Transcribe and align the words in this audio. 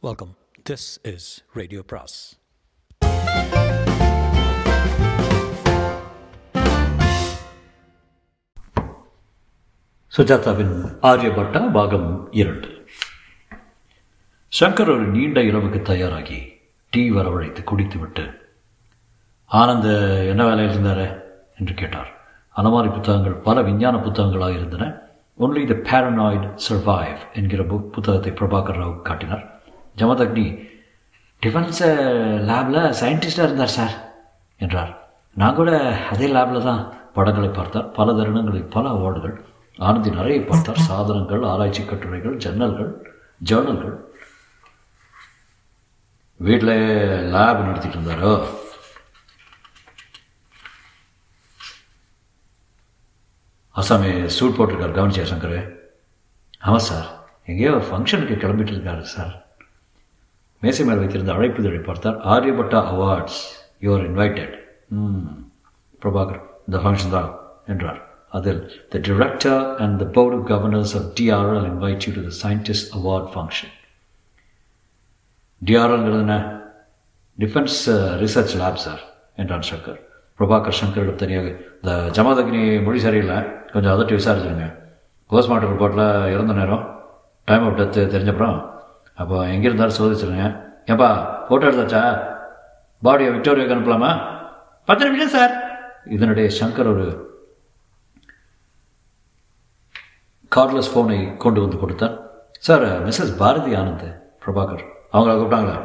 Welcome 0.00 0.36
this 0.70 1.14
is 1.14 1.44
radio 1.52 1.82
பிராஸ் 1.86 2.40
சுஜாதாவின் 10.16 10.98
ஆரியபட்டா 11.02 11.72
பாகம் 11.72 12.32
இரண்டு. 12.32 12.86
சங்கர் 14.60 14.80
ஒரு 14.80 15.06
நீண்ட 15.06 15.40
இரவுக்கு 15.40 15.82
தயாராகி 15.82 16.52
டீ 16.90 17.10
வரவழைத்து 17.10 17.64
குடித்துவிட்டு 17.64 18.54
ஆனந்த் 19.52 20.28
என்ன 20.28 20.44
வேலையில் 20.44 20.70
இருந்தார்? 20.70 21.22
என்று 21.58 21.74
கேட்டார். 21.74 22.26
அலமாரி 22.56 22.92
புத்தகங்கள் 22.92 23.32
பல 23.32 23.62
விஞ்ஞான 23.62 23.96
புத்தகங்களாக 23.96 24.52
இருந்தன. 24.52 24.98
ஒன்லி 25.38 25.82
த 25.82 25.90
பேரனாய்டு 25.90 26.58
சர்வைவ் 26.68 27.18
என்கிற 27.34 27.62
புக் 27.62 27.88
புத்தகத்தை 27.88 28.32
பிரபாகர் 28.32 28.78
ராவ் 28.78 29.02
காட்டினார். 29.02 29.57
ஜமதக்னி 30.00 30.46
டிஃபென்ஸ் 31.42 31.82
லேபில் 32.50 32.80
சயின்டிஸ்டாக 33.00 33.48
இருந்தார் 33.48 33.76
சார் 33.78 33.94
என்றார். 34.64 34.92
நான் 35.40 35.58
கூட 35.58 35.70
அதே 36.12 36.28
லேபில் 36.36 36.66
தான் 36.68 36.82
படங்களை 37.16 37.50
பார்த்தார் 37.58 37.90
பல 37.98 38.14
தருணங்களில் 38.18 38.72
பல 38.76 38.84
அவார்டுகள். 38.96 39.36
ஆனந்தி 39.88 40.10
நிறைய 40.18 40.38
பார்த்தார். 40.50 40.84
சாதனங்கள் 40.88 41.42
ஆராய்ச்சி 41.52 41.82
கட்டுரைகள் 41.84 42.36
ஜன்னல்கள் 42.44 42.92
ஜேர்னல்கள். 43.48 43.96
வீட்டில் 46.46 46.76
லேப் 47.34 47.64
நடத்திட்டு 47.66 47.96
இருந்தாரோ? 47.98 48.32
அசாமி 53.80 54.10
சூட் 54.36 54.56
போட்டிருக்கார் 54.56 54.96
கவனிச்சியா 54.96 55.26
சங்கர்? 55.32 55.58
ஆமாம் 56.66 56.86
சார் 56.90 57.08
எங்கேயோ 57.50 57.74
ஃபங்க்ஷனுக்கு 57.88 58.36
கிளம்பிட்டு 58.44 58.74
இருக்காரு 58.74 59.04
சார் 59.16 59.34
மேசை 60.62 60.84
மேல் 60.84 60.98
வைத்திருந்த 60.98 61.32
அழைப்புதழை 61.32 61.80
பார்த்தார் 61.82 62.16
ஆரியபட்டா 62.26 62.80
அவார்ட்ஸ் 62.92 63.40
யூஆர் 63.82 64.04
இன்வைட்டட் 64.08 64.54
ம். 64.90 65.24
பிரபாகர் 66.02 66.40
இந்த 66.66 66.78
ஃபங்க்ஷன் 66.78 67.10
தான் 67.10 67.30
என்றார். 67.66 68.00
அதில் 68.32 68.60
the 68.88 68.98
director 68.98 69.76
and 69.78 69.98
the 69.98 70.04
board 70.16 70.34
of 70.34 70.46
governors 70.50 70.94
of 70.96 71.08
DRL 71.18 71.66
invite 71.70 72.04
you 72.06 72.12
to 72.12 72.22
the 72.28 72.32
scientist 72.42 72.90
award 72.98 73.28
function 73.34 73.72
டிஆர்எல்ங்கிறது 75.62 76.24
என்ன? 76.26 76.36
டிஃபென்ஸ் 77.38 77.78
ரிசர்ச் 78.22 78.54
லேப் 78.62 78.82
சார் 78.84 79.02
என்றான் 79.36 79.66
சங்கர். 79.70 79.98
பிரபாகர் 80.38 80.80
சங்கரிடம் 80.80 81.16
தனியாக 81.16 81.48
இந்த 81.78 81.92
ஜமாதக்னி 82.16 82.60
மொழி 82.82 83.00
சரியில்லை. 83.00 83.38
கொஞ்சம் 83.72 83.92
அதட்டி 83.94 84.14
விசாரிச்சுருங்க. 84.18 84.66
போஸ்ட்மார்ட்டம் 85.30 85.72
ரிப்போர்ட்டில் 85.72 86.06
இறந்த 86.34 86.52
நேரம் 86.52 86.84
டைம் 87.48 87.66
ஆஃப் 87.66 87.78
டெத்து 87.80 88.02
தெரிஞ்சப்புறம் 88.14 88.56
அப்போ 89.20 89.36
எங்கே 89.54 89.66
இருந்தாலும் 89.68 89.98
சோதிச்சிருங்க. 89.98 90.44
ஏப்பா 90.92 91.08
ஃபோட்டோ 91.46 91.66
எடுத்தாச்சா? 91.68 92.02
பாடியை 93.06 93.30
விக்டோரியாவுக்கு 93.34 93.76
அனுப்பலாமா? 93.76 94.10
பத்து 94.88 95.06
நிமிஷம் 95.08 95.34
சார் 95.36 95.54
இதனுடைய 96.16 96.48
சங்கர் 96.58 96.90
ஒரு 96.92 97.06
கார்ட்லெஸ் 100.56 100.90
ஃபோனை 100.92 101.18
கொண்டு 101.44 101.58
வந்து 101.64 101.80
கொடுத்தார் 101.82 102.14
சார் 102.66 102.86
மிஸ்ஸஸ் 103.06 103.34
பாரதி 103.40 103.72
ஆனந்த் 103.80 104.06
பிரபாகர். 104.44 104.84
அவங்கள 105.14 105.34
கூப்பிட்டாங்களா? 105.38 105.76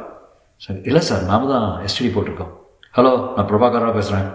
சார் 0.63 0.79
இல்லை 0.89 1.01
சார் 1.09 1.23
நாம 1.31 1.49
தான் 1.53 1.67
எஸ்டிடி 1.87 2.09
போட்டிருக்கோம். 2.13 2.53
ஹலோ 2.97 3.11
நான் 3.35 3.49
பிரபாகராக 3.51 3.93
பேசுகிறேன் 3.99 4.27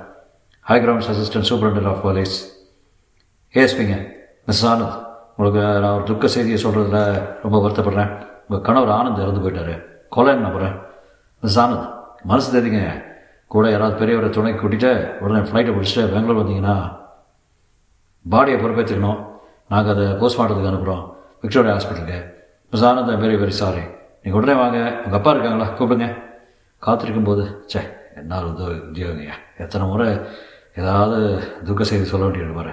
high 0.71 0.79
grounds 0.85 1.11
assistant 1.13 1.49
superintendent 1.51 1.91
of 1.93 2.03
police 2.07 2.35
ஏஎஸ்பிங்க 3.55 3.97
miss 4.49 4.65
Anand 4.73 4.97
உங்களுக்கு 5.37 5.63
நான் 5.83 5.95
ஒரு 5.99 6.05
துக்க 6.11 6.29
செய்தியை 6.35 6.59
சொல்கிறதுல 6.65 7.01
ரொம்ப 7.45 7.57
வருத்தப்படுறேன். 7.65 8.13
உங்கள் 8.49 8.75
கணவர் 8.75 8.95
ஆனந்த் 8.95 9.23
இறந்து 9.23 9.51
போயிட்டாரு. 9.51 9.83
கொலைன்னு 10.17 10.37
நம்புகிறேன் 10.37 10.77
மிஸ் 11.41 11.61
ஆனந்த் 11.61 11.93
மனசு 12.25 12.61
தெரியுங்க. 12.61 13.05
கூட 13.47 13.71
யாராவது 13.71 14.07
பெரியவரை 14.07 14.31
துணை 14.31 14.53
கூட்டிகிட்டு 14.53 15.19
உடனே 15.19 15.49
ஃப்ளைட்டை 15.49 15.75
பிடிச்சிட்டு 15.75 16.13
பெங்களூர் 16.13 16.47
வந்தீங்கன்னா 16.47 16.97
பாடியை 18.31 18.59
பொறுப்பேற்றுக்கணும் 18.61 19.25
நாங்கள் 19.69 19.95
அதை 19.95 20.07
போஸ்ட்மார்ட்டத்துக்கு 20.07 20.71
அனுப்புகிறோம் 20.71 21.15
விக்டோரியா 21.41 21.75
ஹாஸ்பிட்டலுக்கு 21.75 22.33
miss 22.71 22.85
Anand 22.85 23.21
very 23.23 23.39
very 23.43 23.49
sorry 23.49 23.81
நீங்கள் 24.23 24.43
உடனே 24.43 24.59
வாங்க. 24.59 24.77
உங்கள் 24.77 25.13
அப்பா 25.13 25.31
இருக்காங்களா? 25.31 25.71
கூப்பிடுங்க. 25.79 26.23
காத்திருக்கும் 26.79 27.25
போது 27.25 27.65
சே 27.67 27.81
என்ன 28.17 28.39
ஒரு 28.39 28.55
உதவி 28.55 28.75
உத்தியோகங்க. 28.75 29.33
எத்தனை 29.59 29.87
முறை 29.87 30.21
ஏதாவது 30.77 31.43
துக்க 31.65 31.85
செய்தி 31.85 32.05
சொல்ல 32.05 32.27
வேண்டியது 32.27 32.53
பாரு. 32.53 32.71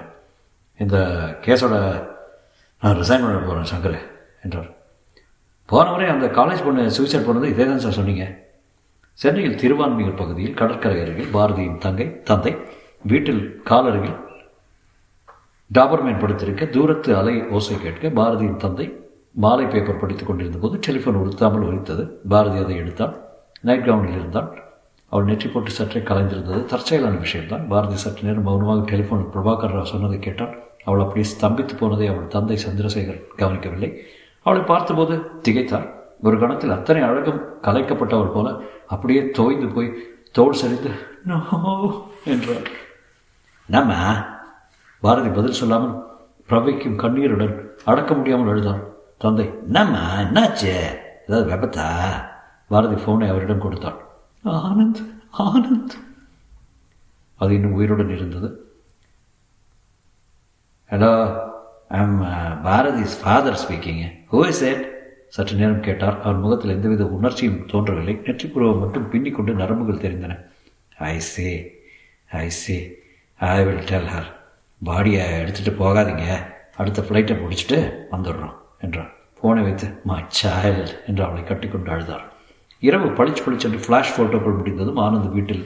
இந்த 0.77 0.97
கேஸோட 1.41 1.75
நான் 2.81 2.95
ரிசைன் 2.95 3.25
பண்ண 3.25 3.38
போகிறேன் 3.38 3.71
சங்கர் 3.73 4.00
என்றார். 4.44 4.75
போன 5.71 5.85
முறை 5.91 6.07
அந்த 6.13 6.25
காலேஜ் 6.37 6.65
பொண்ணு 6.65 6.83
சூசைட் 6.97 7.27
பண்ணது 7.27 7.47
இதே 7.53 7.65
தான் 7.69 7.81
சார் 7.83 7.97
சொன்னீங்க. 7.99 8.25
சென்னையில் 9.19 9.57
திருவான்மியூர் 9.61 10.19
பகுதியில் 10.19 10.57
கடற்கரை 10.59 10.97
அருகில் 11.03 11.31
பாரதியின் 11.35 11.79
தங்கை 11.85 12.07
தந்தை 12.29 12.51
வீட்டில் 13.11 13.41
காலருகில் 13.69 14.17
டாபர்மேன் 15.71 16.21
படுத்திருக்க 16.23 16.63
தூரத்து 16.75 17.11
அலை 17.19 17.35
ஓசை 17.57 17.75
கேட்க 17.85 18.11
பாரதியின் 18.19 18.59
தந்தை 18.63 18.85
மாலை 19.43 19.65
பேப்பர் 19.71 20.01
படித்துக் 20.01 20.29
கொண்டிருந்த 20.29 20.59
போது 20.63 20.75
டெலிஃபோன் 20.87 21.19
உடுத்தாமல் 21.21 21.65
ஒழித்தது 21.69 22.03
பாரதி 22.33 22.57
அதை 22.63 22.75
எடுத்தாள் 22.81 23.15
நைட் 23.67 23.87
கவுனில் 23.87 24.17
இருந்தாள் 24.19 24.49
அவள் 25.11 25.27
நெற்றி 25.29 25.47
போட்டு 25.49 25.71
சற்றே 25.77 25.99
கலைந்திருந்தது. 26.09 26.59
தற்செயலான 26.71 27.19
விஷயம்தான். 27.25 27.65
பாரதி 27.71 27.97
சற்று 28.03 28.23
நேரம் 28.27 28.47
மௌனமாக 28.49 28.85
டெலிஃபோனில் 28.91 29.31
பிரபாகர் 29.33 29.73
ராவ் 29.75 29.91
சொன்னதை 29.93 30.19
கேட்டாள் 30.27 30.53
அவள் 30.87 31.03
அப்படியே 31.05 31.25
ஸ்தம்பித்து 31.33 31.75
போனதை 31.81 32.07
அவள் 32.13 32.31
தந்தை 32.35 32.57
சந்திரசேகர் 32.65 33.19
கவனிக்கவில்லை. 33.41 33.89
அவளை 34.45 34.66
பார்த்தபோது 34.66 35.16
திகைத்தாள். 35.44 35.89
ஒரு 36.23 36.39
கணத்தில் 36.39 36.72
அத்தனை 36.72 37.01
அழகும் 37.01 37.41
கலைக்கப்பட்டவள் 37.61 38.33
போல 38.33 38.56
அப்படியே 38.88 39.29
தோய்ந்து 39.29 39.67
போய் 39.67 39.94
தோல் 40.31 40.53
சரிந்து 40.53 40.91
நோ 41.25 41.38
என்றாள். 42.25 42.67
நம்ம? 43.66 43.94
பாரதி 45.01 45.29
பதில் 45.29 45.59
சொல்லாமல் 45.59 46.03
பிரவைக்கும் 46.50 46.95
கண்ணீருடன் 46.95 47.56
அடக்க 47.85 48.13
முடியாமல் 48.13 48.50
அழுதாள். 48.50 48.83
தந்தை 49.17 49.45
என்னம்மா 49.45 50.03
என்னாச்சு? 50.17 50.73
ஏதாவது 51.27 51.50
விபத்தா? 51.50 51.88
பாரதி 52.67 52.95
ஃபோனை 52.95 53.29
அவரிடம் 53.29 53.59
கொடுத்தாள். 53.59 54.00
ஆனந்த் 54.44 55.01
ஆனந்த். 55.38 55.95
அது 57.35 57.53
இன்னும் 57.53 57.73
உயிருடன் 57.73 58.09
இருந்தது. 58.09 58.50
Hello 60.89 61.12
I'm 61.88 62.18
Bharati's 62.66 63.16
father 63.22 63.59
speaking 63.63 64.01
who 64.31 64.47
is 64.47 64.62
it 64.62 64.84
சற்று 65.29 65.57
நேரம் 65.57 65.81
கேட்டார். 65.81 66.22
அவர் 66.22 66.35
முகத்தில் 66.35 66.73
எந்தவித 66.75 67.06
உணர்ச்சியும் 67.06 67.66
தோன்றவில்லை. 67.66 68.19
நெற்றிப்புறவை 68.25 68.79
மட்டும் 68.79 69.09
பின்னிக்கொண்டு 69.09 69.53
நரம்புகள் 69.53 70.03
தெரிந்தன. 70.06 70.38
I 70.97 71.19
say 71.19 71.47
I 72.31 72.50
say 72.50 73.00
I 73.40 73.63
will 73.63 73.84
tell 73.91 74.09
her 74.16 74.29
பாடியை 74.85 75.24
எடுத்துகிட்டு 75.41 75.74
போகாதீங்க. 75.84 76.28
அடுத்த 76.75 77.01
ஃப்ளைட்டை 77.01 77.35
முடிச்சுட்டு 77.41 77.78
வந்துடுறோம் 78.12 78.56
என்றார் 78.79 79.12
ஃபோனை 79.41 79.62
வைத்து 79.63 79.88
மை 80.03 80.24
சைல்டு 80.41 80.94
என்று 81.07 81.24
அவளை 81.24 81.44
கட்டிக்கொண்டு 81.44 81.91
அழுதார் 81.91 82.25
இரவு 82.79 83.07
பளிச்சு 83.07 83.41
பளிச்சென்று 83.45 83.79
ஃப்ளாஷ் 83.85 84.13
ஃபோட்டோக்கள் 84.16 84.57
முடிந்ததும் 84.57 84.97
ஆனந்த் 84.97 85.31
வீட்டில் 85.31 85.63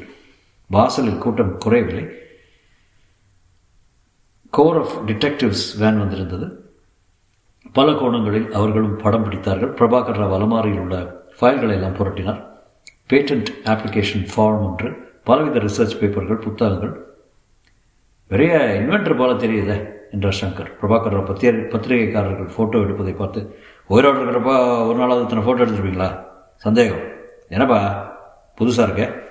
வாசலில் 0.68 1.18
கூட்டம் 1.18 1.58
குறையவில்லை. 1.58 2.06
கோர் 4.49 4.77
ஆஃப் 4.77 4.93
டிடெக்டிவ்ஸ் 5.07 5.77
வேன் 5.79 5.99
வந்திருந்தது. 5.99 6.73
பல 7.73 7.91
கோணங்களில் 7.91 8.51
அவர்களும் 8.51 8.97
படம் 8.97 9.25
பிடித்தார்கள். 9.25 9.73
பிரபாகர் 9.79 10.19
ராவ் 10.19 10.33
அலமாரியில் 10.37 10.79
உள்ள 10.79 11.25
ஃபைல்களை 11.39 11.71
எல்லாம் 11.71 11.95
புரட்டினார். 11.95 12.43
பேட்டன்ட் 13.09 13.51
ஆப்ளிகேஷன் 13.63 14.25
ஃபார்ம் 14.31 14.63
ஒன்று 14.67 15.19
பலவித 15.23 15.59
ரிசர்ச் 15.59 15.97
பேப்பர்கள் 15.99 16.41
புத்தகங்கள். 16.41 17.05
பெரிய 18.27 18.57
இன்வென்டர் 18.79 19.17
போல 19.17 19.33
தெரியுதே 19.33 19.89
என்றார் 20.11 20.39
சங்கர். 20.41 20.71
பிரபாகர் 20.81 21.16
ராவ் 21.16 21.29
பத்திரி 21.31 21.63
பத்திரிகைக்காரர்கள் 21.73 22.53
ஃபோட்டோ 22.57 22.83
எடுப்பதை 22.85 23.13
பார்த்து 23.13 23.59
உயிரோடு 23.87 24.19
இருக்கிறப்ப 24.19 24.51
ஒரு 24.87 24.99
நாளாவது 24.99 25.23
இத்தனை 25.23 25.45
ஃபோட்டோ 25.45 25.66
எடுத்துருப்பீங்களா 25.66 26.19
சந்தேகம். 26.55 27.03
என்னப்பா 27.49 27.81
புதுசாக 28.59 28.87
இருக்க? 28.90 29.28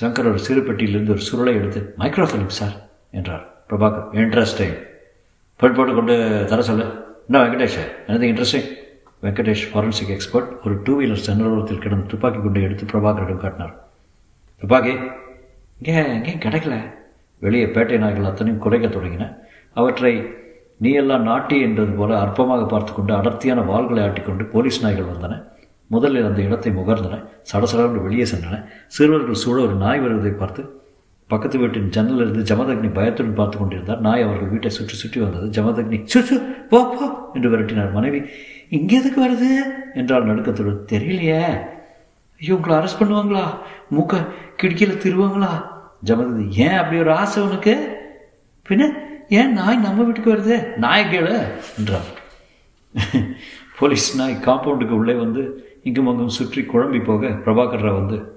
சங்கர் 0.00 0.28
ஒரு 0.30 0.38
சிறு 0.38 0.60
பெட்டியிலிருந்து 0.60 1.14
ஒரு 1.18 1.22
சுருளை 1.30 1.54
எடுத்து 1.54 1.94
மைக்ரோஃபிலிம் 1.98 2.58
சார் 2.60 2.84
என்றார். 3.18 3.44
பிரபாகர் 3.68 4.08
இன்ட்ரெஸ்டிங் 4.22 4.76
பெட் 5.60 5.76
போட்டு 5.76 5.92
கொண்டு 5.98 6.14
தர 6.50 6.62
சொல்லு. 6.68 6.86
என்ன 7.26 7.38
வெங்கடேஷ்? 7.44 7.78
எனது 8.06 8.26
இன்ட்ரெஸ்டிங் 8.30 8.68
வெங்கடேஷ் 9.24 9.64
ஃபாரன்சிக் 9.70 10.12
எக்ஸ்பர்ட் 10.14 10.50
ஒரு 10.64 10.74
டூ 10.84 10.94
வீலர் 11.00 11.24
ஜன்னலோரத்தில் 11.26 11.82
கிடந்த 11.84 12.10
துப்பாக்கி 12.12 12.40
கொண்டு 12.42 12.60
எடுத்து 12.66 12.84
பிரபாகரிடம் 12.92 13.42
காட்டினார். 13.44 13.74
துப்பாக்கி 14.62 14.94
இங்கே 15.78 15.94
எங்கேயும் 16.16 16.44
கிடைக்கல. 16.46 16.76
வெளியே 17.44 17.66
பேட்டை 17.76 17.96
நாய்கள் 18.02 18.28
அத்தனையும் 18.30 18.62
குறைக்க 18.64 18.86
தொடங்கின. 18.88 19.24
அவற்றை 19.76 20.12
நீ 20.84 20.90
எல்லாம் 21.00 21.26
நாட்டி 21.30 21.56
என்றது 21.66 21.92
போல 21.98 22.12
அற்பமாக 22.24 22.64
பார்த்து 22.68 22.92
கொண்டு 22.92 23.12
அடர்த்தியான 23.14 23.60
வாள்களை 23.72 24.00
ஆட்டிக்கொண்டு 24.06 24.44
போலீஸ் 24.54 24.82
நாய்கள் 24.84 25.10
வந்தன. 25.12 25.34
முதலில் 25.90 26.28
அந்த 26.28 26.40
இடத்தை 26.46 26.70
முகர்ந்தன. 26.78 27.16
சடசடவென்று 27.50 28.06
வெளியே 28.06 28.26
சென்றன. 28.32 28.56
சிறுவர்கள் 28.96 29.42
சூழ 29.42 29.56
ஒரு 29.66 29.74
நாய் 29.84 30.02
வருவதை 30.04 30.32
பார்த்து 30.42 30.62
பக்கத்து 31.28 31.58
வீட்டின் 31.58 31.90
ஜன்னல் 31.90 32.16
இருந்து 32.16 32.54
ஜமதக்னி 32.54 32.92
பயத்துடன் 32.92 33.34
பார்த்து 33.34 33.58
கொண்டிருந்தார். 33.58 34.00
நாய் 34.00 34.22
அவர்கள் 34.22 34.48
வீட்டை 34.48 34.70
சுற்றி 34.70 34.96
சுற்றி 34.96 35.20
வந்தது. 35.20 35.46
ஜமதக்னி 35.46 36.04
சுச்சு 36.04 36.36
போ 36.70 36.84
போ 36.84 37.30
என்று 37.34 37.50
விரட்டினார். 37.50 37.92
மனைவி 37.92 38.22
இங்கே 38.68 38.96
எதுக்கு 38.96 39.26
வருது? 39.26 39.50
என்றால் 39.94 40.24
நடுக்கத்துடன் 40.24 40.84
தெரியலையே. 40.92 41.42
ஐயோ 42.40 42.54
உங்களை 42.54 42.78
அரெஸ்ட் 42.78 43.00
பண்ணுவாங்களா? 43.00 43.44
மூக்க 43.94 44.26
கிடுக்கியில் 44.56 45.02
திருவாங்களா? 45.02 45.64
ஜமதக்னி 46.04 46.48
ஏன் 46.56 46.76
அப்படி 46.76 47.00
ஒரு 47.00 47.12
ஆசை 47.12 47.42
உனக்கு? 47.42 47.74
பின்ன 48.68 48.92
ஏன் 49.28 49.52
நாய் 49.52 49.76
நம்ம 49.76 50.02
வீட்டுக்கு 50.02 50.34
வருது? 50.34 50.76
நாய் 50.76 51.10
கேளு 51.12 51.34
என்றார். 51.78 52.08
போலீஸ் 53.78 54.16
நாய் 54.16 54.42
காம்பவுண்டுக்கு 54.44 54.90
உள்ளே 54.90 55.14
வந்து 55.14 55.64
இங்கும் 55.82 56.06
அங்கும் 56.06 56.28
சுற்றி 56.28 56.62
குழம்பி 56.62 57.04
போக 57.04 57.28
பிரபாகர் 57.28 57.80
ராவ் 57.80 57.94
வந்து 57.94 58.35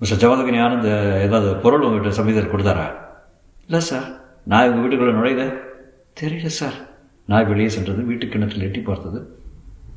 மிஸ்டர் 0.00 0.20
ஜவதகனி 0.22 0.58
ஆனந்த் 0.58 0.90
ஏதாவது 1.22 1.48
பொருள் 1.62 1.84
உங்கள்கிட்ட 1.84 2.12
சமீதர் 2.16 2.52
கொடுத்தாரா 2.52 2.86
இல்லை 3.68 3.80
சார் 3.82 4.06
நாய் 4.46 4.68
உங்கள் 4.68 4.84
வீட்டுக்குள்ளே 4.84 5.14
நுழையுத 5.16 5.44
தெரியல 6.16 6.50
சார் 6.56 6.76
நாய் 7.28 7.48
வெளியே 7.48 7.68
சென்றது 7.68 8.02
வீட்டு 8.04 8.26
கிணற்றில் 8.26 8.66
எட்டி 8.66 8.80
பார்த்தது 8.80 9.20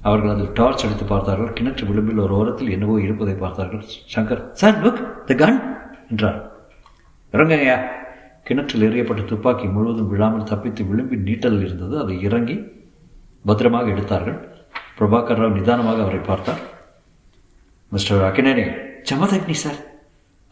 அவர்கள் 0.02 0.32
அதில் 0.32 0.54
டார்ச் 0.54 0.86
எடுத்து 0.86 1.06
பார்த்தார்கள் 1.06 1.52
கிணற்று 1.54 1.86
விளிம்பில் 1.86 2.24
ஒரு 2.24 2.34
ஓரத்தில் 2.34 2.72
என்னவோ 2.72 2.96
இருப்பதை 3.00 3.36
பார்த்தார்கள் 3.36 3.84
Shankar 4.14 4.44
sir 4.54 4.78
look 4.84 5.02
the 5.28 5.36
gun 5.36 5.60
என்றார் 6.10 6.40
இறங்குங்கய்யா 7.34 7.78
கிணற்றில் 8.46 8.86
எறியப்பட்ட 8.88 9.24
துப்பாக்கி 9.24 9.66
முழுவதும் 9.68 10.10
விழாமல் 10.10 10.48
தப்பித்து 10.48 10.84
விளிம்பின் 10.86 11.28
நீட்டலில் 11.28 11.66
இருந்தது 11.66 11.96
அதை 12.00 12.16
இறங்கி 12.22 12.56
பத்திரமாக 13.46 13.88
எடுத்தார்கள் 13.90 14.40
பிரபாகர் 14.98 15.42
ராவ் 15.42 15.58
நிதானமாக 15.58 16.02
அவரை 16.02 16.22
பார்த்தார் 16.22 16.64
மிஸ்டர் 17.92 18.26
அக்கினேனி 18.26 18.66
ஜமதக்னி 19.10 19.56
சார் 19.56 19.80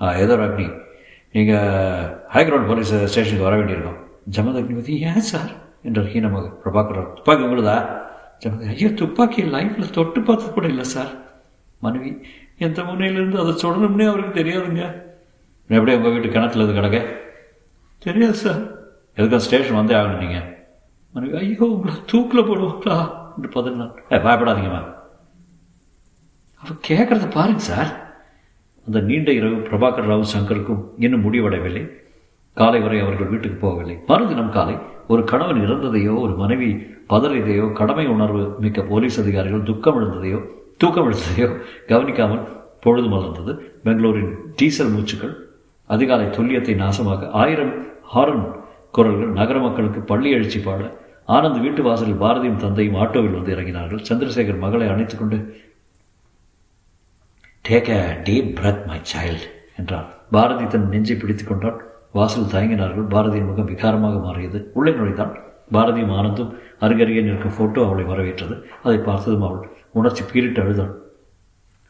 ஆ 0.01 0.13
ஏதோ 0.23 0.35
அக்னி? 0.35 0.67
நீங்கள் 1.31 2.03
ஹைகிரவுண்ட் 2.35 2.67
போலீஸ் 2.67 2.91
ஸ்டேஷனுக்கு 3.11 3.47
வர 3.47 3.55
வேண்டியிருக்கோம். 3.55 3.97
ஜமத் 4.35 4.59
அக்னிபதி 4.59 4.93
ஏன் 5.09 5.27
சார்? 5.31 5.51
என்றார் 5.83 6.11
ஹீனமாக 6.13 6.47
பிரபாகர் 6.63 7.13
துப்பாக்கி 7.13 7.43
உங்களுதா 7.43 7.77
ஜமத் 8.43 8.67
ஐயோ 8.67 8.89
துப்பாக்கி 8.89 9.43
லைஃப்பில் 9.43 9.89
தொட்டு 9.89 10.21
பார்த்தது 10.21 10.53
கூட 10.53 10.67
இல்லை 10.67 10.83
சார். 10.83 11.11
மனைவி 11.79 12.11
எந்த 12.57 12.83
முனையிலிருந்து 12.83 13.39
அதை 13.39 13.53
சொல்லணும்னே 13.53 14.07
அவருக்கு 14.07 14.43
தெரியாதுங்க. 14.43 14.83
எப்படி 15.69 15.95
உங்கள் 15.95 16.11
வீட்டு 16.11 16.29
கிணத்துல 16.29 16.63
இது 16.63 16.73
கிடக்க. 16.73 16.99
தெரியாது 17.99 18.33
சார். 18.33 18.61
எதுக்கா 19.17 19.37
ஸ்டேஷன் 19.37 19.75
வந்தே 19.75 19.95
ஆகணும் 19.95 20.17
நீங்கள் 20.17 20.47
மனைவி 21.13 21.37
ஐயோ 21.37 21.65
உங்களை 21.65 21.95
தூக்கில் 22.05 22.47
போடுவாங்களா? 22.49 22.97
என்று 23.37 23.49
பதினாள் 23.55 23.93
ஏ 24.11 24.17
பயப்படாதீங்கம்மா. 24.17 24.81
அவர் 26.61 26.85
கேட்குறத 26.87 27.31
பாருங்க 27.31 27.59
சார். 27.59 27.91
அந்த 28.87 28.99
நீண்ட 29.07 29.29
இரவு 29.37 29.55
பிரபாகர் 29.67 30.05
ராவ் 30.09 30.21
சங்கருக்கும் 30.33 30.83
இன்னும் 31.05 31.23
முடிவடையவில்லை. 31.23 31.81
காலை 32.57 32.79
வரை 32.83 32.99
அவர்கள் 33.05 33.31
வீட்டுக்கு 33.31 33.57
போகவில்லை. 33.63 33.95
மறுதினம் 34.09 34.53
காலை 34.57 34.75
ஒரு 35.13 35.21
கணவன் 35.31 35.59
இறந்ததையோ 35.65 36.13
ஒரு 36.25 36.33
மனைவி 36.41 36.69
பதறியதையோ 37.11 37.65
கடமை 37.79 38.05
உணர்வு 38.13 38.43
மிக்க 38.63 38.81
போலீஸ் 38.91 39.17
அதிகாரிகள் 39.23 39.65
துக்கம் 39.69 39.97
எழுந்ததையோ 39.99 40.39
தூக்கம் 40.81 41.07
எழுந்ததையோ 41.09 41.49
கவனிக்காமல் 41.91 42.45
பொழுது 42.85 43.07
மலர்ந்தது. 43.13 43.53
பெங்களூரின் 43.85 44.31
டீசல் 44.55 44.93
மூச்சுக்கள் 44.95 45.35
அதிகாலை 45.89 46.27
துல்லியத்தை 46.37 46.75
நாசமாக 46.83 47.29
ஆயிரம் 47.43 47.73
ஹாரன் 48.13 48.45
குரல்கள் 48.97 49.37
நகர 49.39 49.57
மக்களுக்கு 49.59 49.99
பள்ளி 50.11 50.29
எழுச்சி 50.37 50.59
பாட 50.59 50.81
ஆனந்த் 51.35 51.63
வீட்டு 51.63 51.81
வாசலில் 51.83 52.21
பாரதியும் 52.21 52.61
தந்தையும் 52.63 52.99
ஆட்டோவில் 53.03 53.37
வந்து 53.37 53.53
இறங்கினார்கள். 53.55 54.01
சந்திரசேகர் 54.09 54.63
மகளை 54.65 54.87
அணைத்துக்கொண்டு 54.87 55.37
take 57.67 57.89
a 57.97 58.19
deep 58.23 58.59
breath 58.59 58.85
my 58.85 58.99
child 59.11 59.47
என்றார் 59.77 60.05
பாரதி 60.31 60.67
தன் 60.67 60.89
நெஞ்சை 60.89 61.15
பிடித்துக் 61.15 61.47
கொண்டார் 61.47 61.81
வாசல் 62.11 62.51
தயங்கினார்கள். 62.53 63.07
பாரதியின் 63.13 63.45
முகம் 63.45 63.69
விகாரமாக 63.69 64.21
மாறியது. 64.21 64.71
உள்ளே 64.73 64.91
நுழைந்தாள் 64.91 65.33
பாரதியும் 65.71 66.13
ஆனந்தும் 66.13 66.51
அருகருகே 66.81 67.21
நிற்கும் 67.23 67.55
ஃபோட்டோ 67.57 67.85
அவளை 67.85 68.03
வரவேற்றது. 68.03 68.55
அதை 68.83 68.97
பார்த்ததும் 68.97 69.41
அவள் 69.41 69.69
உணர்ச்சி 69.91 70.23
பீரிட்டு 70.23 70.61
அழுதாள். 70.61 70.93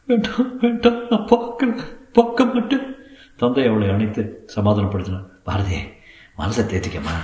வேண்டாம் 0.06 0.58
வேண்டாம் 0.58 1.00
நான் 1.10 1.28
பார்க்கல 1.32 1.80
பார்க்க 2.12 2.44
மாட்டேன். 2.44 2.86
தந்தை 3.36 3.66
அவளை 3.66 3.88
அணைத்து 3.88 4.48
சமாதானப்படுத்தினான் 4.56 5.28
பாரதியே 5.46 5.82
மனசை 6.38 6.64
தேத்திக்கம்மா. 6.64 7.16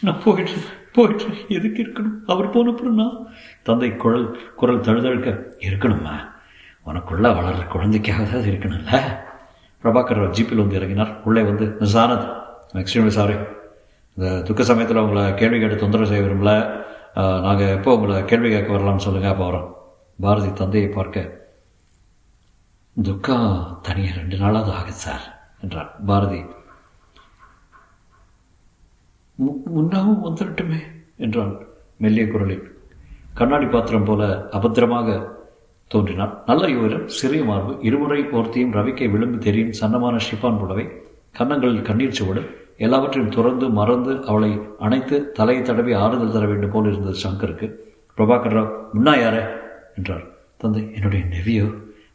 நான் 0.00 0.22
போயிட்டு 0.24 0.52
போயிட்டு 0.92 1.24
எதுக்கு 1.48 1.82
இருக்கணும்? 1.82 2.18
அவர் 2.26 2.54
போனப்புறம் 2.56 2.98
நான். 3.02 3.26
தந்தை 3.62 3.96
குரல் 3.96 4.28
குரல் 4.56 4.80
தழுதழுக்க 4.80 5.30
இருக்கணும்மா. 5.60 6.14
உனக்குள்ள 6.88 7.26
வளர்ற 7.38 7.64
குழந்தைக்காக 7.72 8.22
தான் 8.32 8.48
இருக்கணும்ல? 8.50 8.92
பிரபாகர் 9.82 10.20
ஜீப்பில் 10.36 10.62
வந்து 10.62 10.78
இறங்கினார். 10.80 11.12
உள்ளே 11.28 11.42
வந்து 11.50 11.66
மிஸ் 11.80 11.96
ஆனந்த் 12.02 12.28
எக்ஸ்ட்ரீம்லி 12.82 13.12
சாரி 13.18 13.36
இந்த 14.16 14.28
துக்க 14.46 14.62
சமயத்தில் 14.70 15.02
உங்களை 15.04 15.22
கேள்வி 15.40 15.58
கேட்டு 15.60 15.82
தொந்தரவு 15.82 16.10
செய்ய 16.10 16.22
விரும்பல. 16.26 16.52
நாங்கள் 17.46 17.74
எப்போ 17.76 17.90
உங்களை 17.96 18.16
கேள்வி 18.30 18.48
கேட்க 18.54 18.70
வரலாம்னு 18.76 19.04
சொல்லுங்கள் 19.06 19.32
அப்போ 19.32 19.44
வரோம். 19.50 19.68
பாரதி 20.24 20.50
தந்தையை 20.60 20.88
பார்க்க 20.96 21.38
துக்கம் 22.96 23.50
தனியாக 23.86 24.18
ரெண்டு 24.20 24.36
நாளாவது 24.42 24.72
ஆகுது 24.78 25.00
சார் 25.06 25.24
என்றார். 25.64 25.90
பாரதி 26.10 26.40
முன்னாவும் 29.76 30.22
வந்துடட்டுமே 30.26 30.80
என்றான் 31.24 31.52
மெல்லிய 32.02 32.24
குரலில். 32.32 32.64
கண்ணாடி 33.38 33.66
பாத்திரம் 33.74 34.08
போல 34.08 34.22
அபத்திரமாக 34.58 35.08
தோன்றினார். 35.90 36.42
நல்ல 36.46 36.66
யுவரம் 36.66 37.06
சிறிய 37.06 37.44
மார்பு 37.44 37.78
இருமுறை 37.82 38.20
போர்த்தியும் 38.22 38.74
ரவிக்கை 38.78 39.10
விளிம்பு 39.10 39.38
தெரியும் 39.38 39.72
சன்னமான 39.80 40.16
ஷிஃபான் 40.26 40.58
புடவை 40.58 40.84
கன்னங்களில் 41.38 41.82
கண்ணீர் 41.82 42.16
சுவடு 42.18 42.42
எல்லாவற்றையும் 42.76 43.32
துறந்து 43.32 43.68
மறந்து 43.68 44.12
அவளை 44.26 44.50
அணைத்து 44.78 45.32
தலையை 45.32 45.64
தடவி 45.64 45.92
ஆறுதல் 45.92 46.32
தர 46.32 46.46
வேண்டும் 46.46 46.70
போல் 46.70 46.88
இருந்தது 46.92 47.18
சங்கருக்கு. 47.24 47.66
பிரபாகர் 48.16 48.56
ராவ் 48.56 48.72
முன்னா 48.94 49.14
யாரே? 49.22 49.42
என்றார். 49.96 50.24
தந்தை 50.56 50.82
என்னுடைய 50.94 51.24
நெவியோ 51.24 51.66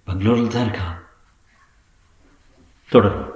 பெங்களூரில் 0.07 0.54
தான் 0.56 0.68
இருக்கான் 0.68 0.98
தொடரும் 2.89 3.31